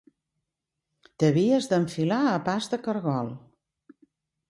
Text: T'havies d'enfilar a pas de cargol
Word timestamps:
T'havies 1.17 1.69
d'enfilar 1.73 2.19
a 2.33 2.35
pas 2.51 2.73
de 2.75 2.83
cargol 2.89 3.33